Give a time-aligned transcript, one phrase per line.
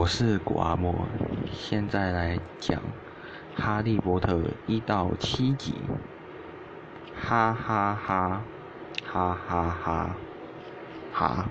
[0.00, 0.94] 我是古阿莫，
[1.52, 2.80] 现在来讲
[3.54, 5.74] 哈利波特一到七集，
[7.14, 8.42] 哈哈哈
[9.04, 10.16] 哈哈哈
[11.12, 11.48] 哈。